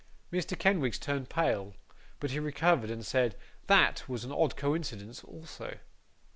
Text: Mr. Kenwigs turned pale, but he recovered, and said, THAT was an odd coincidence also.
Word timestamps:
Mr. 0.33 0.57
Kenwigs 0.57 0.97
turned 0.97 1.29
pale, 1.29 1.75
but 2.19 2.31
he 2.31 2.39
recovered, 2.39 2.89
and 2.89 3.05
said, 3.05 3.35
THAT 3.67 4.09
was 4.09 4.23
an 4.25 4.31
odd 4.31 4.55
coincidence 4.55 5.23
also. 5.23 5.77